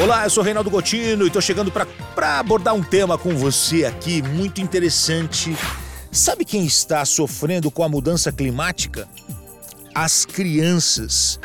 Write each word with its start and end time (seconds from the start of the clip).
Olá, 0.00 0.24
eu 0.24 0.30
sou 0.30 0.42
Reinaldo 0.42 0.70
Gotino 0.70 1.24
e 1.24 1.26
estou 1.26 1.42
chegando 1.42 1.70
para 1.70 2.38
abordar 2.38 2.74
um 2.74 2.82
tema 2.82 3.18
com 3.18 3.36
você 3.36 3.84
aqui 3.84 4.22
muito 4.22 4.60
interessante. 4.60 5.54
Sabe 6.10 6.44
quem 6.44 6.64
está 6.64 7.04
sofrendo 7.04 7.70
com 7.70 7.84
a 7.84 7.88
mudança 7.88 8.32
climática? 8.32 9.06
As 9.94 10.24
crianças. 10.24 11.38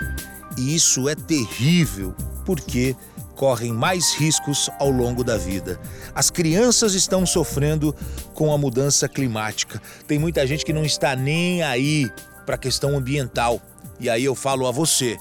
E 0.57 0.73
isso 0.73 1.07
é 1.07 1.13
terrível, 1.13 2.15
porque 2.45 2.95
correm 3.35 3.73
mais 3.73 4.15
riscos 4.15 4.69
ao 4.79 4.89
longo 4.89 5.23
da 5.23 5.37
vida. 5.37 5.79
As 6.15 6.31
crianças 6.31 6.95
estão 6.95 7.25
sofrendo 7.25 7.93
com 8.33 8.51
a 8.51 8.57
mudança 8.57 9.07
climática. 9.07 9.79
Tem 10.07 10.17
muita 10.17 10.47
gente 10.47 10.65
que 10.65 10.73
não 10.73 10.85
está 10.85 11.15
nem 11.15 11.61
aí 11.61 12.09
para 12.45 12.55
a 12.55 12.57
questão 12.57 12.97
ambiental. 12.97 13.61
E 13.99 14.09
aí 14.09 14.23
eu 14.23 14.33
falo 14.33 14.65
a 14.65 14.71
você 14.71 15.17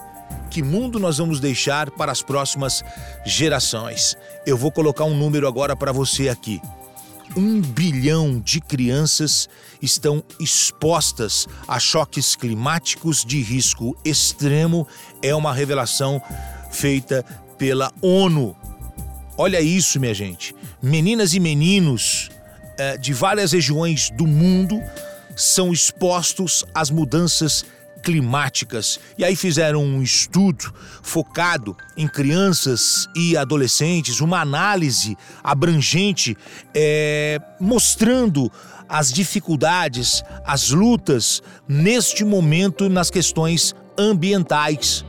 que 0.56 0.62
mundo 0.62 0.98
nós 0.98 1.18
vamos 1.18 1.38
deixar 1.38 1.90
para 1.90 2.10
as 2.10 2.22
próximas 2.22 2.82
gerações. 3.26 4.16
Eu 4.46 4.56
vou 4.56 4.72
colocar 4.72 5.04
um 5.04 5.14
número 5.14 5.46
agora 5.46 5.76
para 5.76 5.92
você 5.92 6.30
aqui. 6.30 6.62
Um 7.36 7.60
bilhão 7.60 8.40
de 8.40 8.58
crianças 8.58 9.50
estão 9.82 10.24
expostas 10.40 11.46
a 11.68 11.78
choques 11.78 12.34
climáticos 12.34 13.22
de 13.22 13.42
risco 13.42 13.94
extremo. 14.02 14.88
É 15.20 15.34
uma 15.34 15.52
revelação 15.52 16.22
feita 16.70 17.22
pela 17.58 17.92
ONU. 18.00 18.56
Olha 19.36 19.60
isso, 19.60 20.00
minha 20.00 20.14
gente. 20.14 20.56
Meninas 20.80 21.34
e 21.34 21.38
meninos 21.38 22.30
eh, 22.78 22.96
de 22.96 23.12
várias 23.12 23.52
regiões 23.52 24.08
do 24.08 24.26
mundo 24.26 24.80
são 25.36 25.70
expostos 25.70 26.64
às 26.74 26.88
mudanças 26.88 27.62
climáticas. 28.06 29.00
E 29.18 29.24
aí 29.24 29.34
fizeram 29.34 29.82
um 29.82 30.00
estudo 30.00 30.72
focado 31.02 31.76
em 31.96 32.06
crianças 32.06 33.08
e 33.16 33.36
adolescentes, 33.36 34.20
uma 34.20 34.40
análise 34.40 35.18
abrangente 35.42 36.36
é, 36.72 37.40
mostrando 37.58 38.48
as 38.88 39.12
dificuldades, 39.12 40.22
as 40.44 40.70
lutas 40.70 41.42
neste 41.68 42.24
momento 42.24 42.88
nas 42.88 43.10
questões 43.10 43.74
ambientais. 43.98 45.04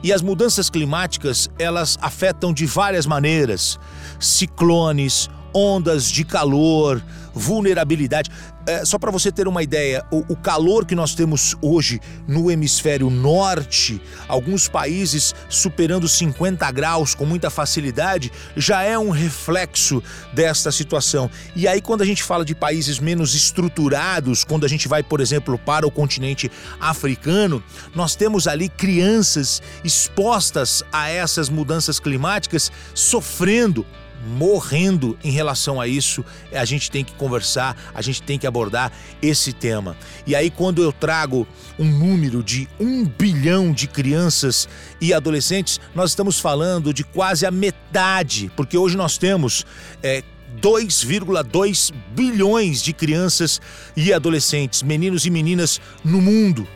E 0.00 0.12
as 0.12 0.22
mudanças 0.22 0.70
climáticas, 0.70 1.50
elas 1.58 1.98
afetam 2.00 2.52
de 2.52 2.64
várias 2.64 3.06
maneiras: 3.06 3.76
ciclones, 4.20 5.28
ondas 5.56 6.10
de 6.10 6.22
calor, 6.22 7.02
vulnerabilidade. 7.32 8.30
É, 8.66 8.84
só 8.84 8.98
para 8.98 9.10
você 9.12 9.30
ter 9.30 9.46
uma 9.46 9.62
ideia, 9.62 10.04
o, 10.10 10.24
o, 10.28 10.36
calor 10.36 10.84
que 10.84 10.94
nós 10.94 11.14
temos 11.14 11.54
hoje 11.62 12.00
no 12.26 12.50
hemisfério 12.50 13.08
norte, 13.08 14.02
alguns 14.26 14.68
países 14.68 15.34
superando 15.48 16.08
50 16.08 16.68
graus 16.72 17.14
com 17.14 17.24
muita 17.24 17.48
facilidade, 17.48 18.32
já 18.56 18.82
é 18.82 18.98
um 18.98 19.10
reflexo 19.10 20.02
desta 20.34 20.72
situação. 20.72 21.30
E 21.54 21.68
aí, 21.68 21.80
quando 21.80 22.02
a 22.02 22.04
gente 22.04 22.22
fala 22.22 22.44
de 22.44 22.54
países 22.54 22.98
menos 22.98 23.34
estruturados, 23.34 24.42
quando 24.42 24.66
a 24.66 24.68
gente 24.68 24.88
vai, 24.88 25.02
por 25.02 25.20
exemplo, 25.20 25.56
para 25.56 25.86
o 25.86 25.90
continente 25.90 26.50
africano, 26.80 27.62
nós 27.94 28.16
temos 28.16 28.48
ali 28.48 28.68
crianças 28.68 29.62
expostas 29.84 30.82
a 30.92 31.08
essas 31.08 31.48
mudanças 31.48 32.00
climáticas 32.00 32.72
sofrendo 32.94 33.86
morrendo 34.26 35.18
em 35.22 35.30
relação 35.30 35.80
a 35.80 35.86
isso. 35.86 36.24
A 36.52 36.64
gente 36.64 36.90
tem 36.90 37.04
que 37.04 37.14
conversar, 37.14 37.76
a 37.94 38.02
gente 38.02 38.22
tem 38.22 38.38
que 38.38 38.46
abordar 38.46 38.92
esse 39.22 39.52
tema. 39.52 39.96
E 40.26 40.34
aí, 40.34 40.50
quando 40.50 40.82
eu 40.82 40.92
trago 40.92 41.46
um 41.78 41.86
número 41.86 42.42
de 42.42 42.68
um 42.78 43.04
bilhão 43.04 43.72
de 43.72 43.86
crianças 43.86 44.68
e 45.00 45.14
adolescentes, 45.14 45.80
nós 45.94 46.10
estamos 46.10 46.38
falando 46.38 46.92
de 46.92 47.04
quase 47.04 47.46
a 47.46 47.50
metade, 47.50 48.50
porque 48.56 48.76
hoje 48.76 48.96
nós 48.96 49.16
temos. 49.16 49.64
É, 50.02 50.22
2,2 50.60 51.92
bilhões 52.14 52.82
de 52.82 52.94
crianças 52.94 53.60
e 53.94 54.10
adolescentes, 54.10 54.82
meninos 54.82 55.26
e 55.26 55.30
meninas 55.30 55.80
no 56.02 56.20
mundo. 56.20 56.66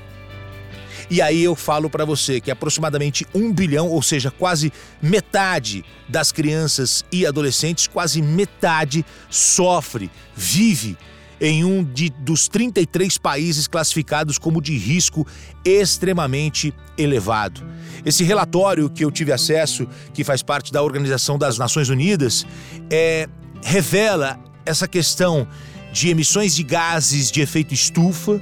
E 1.11 1.21
aí 1.21 1.43
eu 1.43 1.57
falo 1.57 1.91
para 1.91 2.05
você 2.05 2.41
que 2.41 2.53
aproximadamente 2.53 3.27
um 3.35 3.53
bilhão, 3.53 3.89
ou 3.89 4.01
seja, 4.01 4.31
quase 4.31 4.73
metade 5.03 5.85
das 6.09 6.31
crianças 6.31 7.05
e 7.11 7.27
adolescentes, 7.27 7.89
quase 7.89 8.23
metade 8.23 9.05
sofre, 9.29 10.09
vive 10.37 10.97
em 11.41 11.65
um 11.65 11.83
de, 11.83 12.11
dos 12.11 12.47
33 12.47 13.19
países 13.19 13.67
classificados 13.67 14.39
como 14.39 14.61
de 14.61 14.77
risco 14.77 15.27
extremamente 15.65 16.73
elevado. 16.97 17.67
Esse 18.05 18.23
relatório 18.23 18.89
que 18.89 19.05
eu 19.05 19.11
tive 19.11 19.33
acesso, 19.33 19.89
que 20.13 20.23
faz 20.23 20.43
parte 20.43 20.73
da 20.73 20.83
Organização 20.83 21.39
das 21.39 21.59
Nações 21.59 21.89
Unidas, 21.89 22.47
é, 22.91 23.29
revela 23.63 24.39
essa 24.65 24.87
questão 24.87 25.49
de 25.93 26.09
emissões 26.09 26.55
de 26.55 26.63
gases 26.63 27.33
de 27.33 27.41
efeito 27.41 27.75
estufa, 27.75 28.41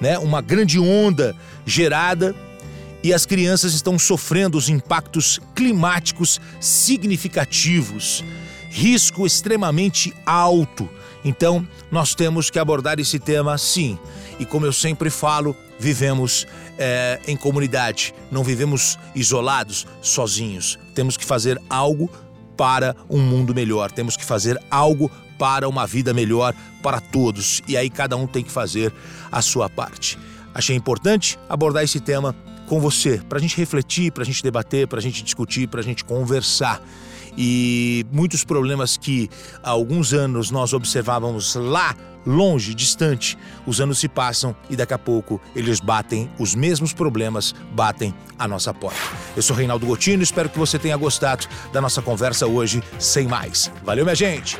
né, 0.00 0.18
uma 0.18 0.40
grande 0.40 0.78
onda 0.78 1.34
gerada 1.64 2.34
e 3.02 3.12
as 3.12 3.24
crianças 3.24 3.72
estão 3.72 3.98
sofrendo 3.98 4.58
os 4.58 4.68
impactos 4.68 5.40
climáticos 5.54 6.40
significativos, 6.60 8.24
risco 8.68 9.26
extremamente 9.26 10.12
alto. 10.24 10.88
Então, 11.24 11.66
nós 11.90 12.14
temos 12.14 12.50
que 12.50 12.58
abordar 12.58 12.98
esse 12.98 13.18
tema 13.18 13.56
sim. 13.58 13.98
E 14.38 14.44
como 14.44 14.66
eu 14.66 14.72
sempre 14.72 15.08
falo, 15.08 15.56
vivemos 15.78 16.46
é, 16.78 17.20
em 17.26 17.36
comunidade, 17.36 18.14
não 18.30 18.42
vivemos 18.42 18.98
isolados, 19.14 19.86
sozinhos. 20.02 20.78
Temos 20.94 21.16
que 21.16 21.24
fazer 21.24 21.60
algo 21.70 22.10
para 22.56 22.96
um 23.08 23.20
mundo 23.20 23.54
melhor, 23.54 23.90
temos 23.90 24.16
que 24.16 24.24
fazer 24.24 24.60
algo 24.70 25.10
para 25.38 25.68
uma 25.68 25.86
vida 25.86 26.14
melhor 26.14 26.54
para 26.82 27.00
todos. 27.00 27.62
E 27.68 27.76
aí 27.76 27.90
cada 27.90 28.16
um 28.16 28.26
tem 28.26 28.42
que 28.42 28.50
fazer 28.50 28.92
a 29.30 29.42
sua 29.42 29.68
parte. 29.68 30.18
Achei 30.54 30.74
importante 30.74 31.38
abordar 31.48 31.84
esse 31.84 32.00
tema 32.00 32.34
com 32.66 32.80
você, 32.80 33.20
para 33.28 33.38
a 33.38 33.40
gente 33.40 33.56
refletir, 33.56 34.10
para 34.10 34.22
a 34.22 34.26
gente 34.26 34.42
debater, 34.42 34.88
para 34.88 34.98
a 34.98 35.02
gente 35.02 35.22
discutir, 35.22 35.68
para 35.68 35.80
a 35.80 35.84
gente 35.84 36.04
conversar. 36.04 36.80
E 37.36 38.06
muitos 38.12 38.44
problemas 38.44 38.96
que 38.96 39.28
há 39.62 39.70
alguns 39.70 40.12
anos 40.12 40.50
nós 40.50 40.72
observávamos 40.72 41.54
lá 41.54 41.94
longe, 42.26 42.74
distante, 42.74 43.38
os 43.64 43.80
anos 43.80 43.98
se 43.98 44.08
passam 44.08 44.54
e 44.68 44.74
daqui 44.74 44.92
a 44.92 44.98
pouco 44.98 45.40
eles 45.54 45.78
batem, 45.78 46.28
os 46.38 46.54
mesmos 46.54 46.92
problemas 46.92 47.54
batem 47.72 48.12
a 48.38 48.48
nossa 48.48 48.74
porta. 48.74 48.98
Eu 49.36 49.42
sou 49.42 49.54
Reinaldo 49.54 49.86
Gotino, 49.86 50.22
espero 50.22 50.48
que 50.48 50.58
você 50.58 50.78
tenha 50.78 50.96
gostado 50.96 51.46
da 51.72 51.80
nossa 51.80 52.02
conversa 52.02 52.46
hoje, 52.46 52.82
sem 52.98 53.28
mais. 53.28 53.70
Valeu, 53.84 54.04
minha 54.04 54.16
gente! 54.16 54.58